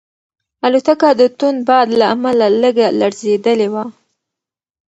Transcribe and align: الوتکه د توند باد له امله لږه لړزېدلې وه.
الوتکه 0.65 1.09
د 1.19 1.21
توند 1.37 1.59
باد 1.69 1.87
له 1.99 2.05
امله 2.15 2.45
لږه 2.61 2.87
لړزېدلې 2.99 3.67
وه. 3.73 3.85